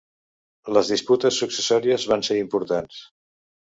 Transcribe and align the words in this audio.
Les 0.77 0.87
disputes 0.93 1.37
successòries 1.43 2.07
van 2.13 2.25
ser 2.31 2.39
importants. 2.45 3.07